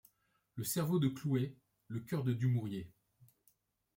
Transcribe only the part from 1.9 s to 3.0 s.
coeur de Dumouriez.